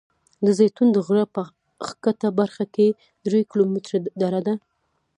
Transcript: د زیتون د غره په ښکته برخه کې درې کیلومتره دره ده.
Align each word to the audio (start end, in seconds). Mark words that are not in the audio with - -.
د 0.45 0.47
زیتون 0.57 0.87
د 0.93 0.97
غره 1.05 1.25
په 1.35 1.41
ښکته 1.87 2.29
برخه 2.39 2.65
کې 2.75 2.87
درې 3.25 3.41
کیلومتره 3.51 3.97
دره 4.21 4.41
ده. 4.47 4.53